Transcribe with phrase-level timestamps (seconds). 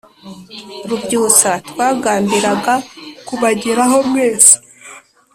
[0.87, 2.73] rubyutsa twagambiraga
[3.27, 4.55] kubageraho mwese